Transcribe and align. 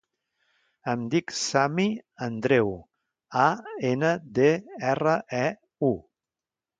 Em 0.93 1.01
dic 1.15 1.33
Sami 1.39 1.83
Andreu: 2.27 2.71
a, 3.43 3.45
ena, 3.93 4.09
de, 4.39 4.49
erra, 4.95 5.13
e, 5.41 5.45
u. 5.89 5.91